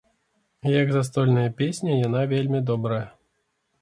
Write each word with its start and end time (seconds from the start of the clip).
І 0.69 0.73
як 0.75 0.93
застольная 0.95 1.45
песня 1.61 2.01
яна 2.07 2.21
вельмі 2.35 2.63
добрая. 2.71 3.03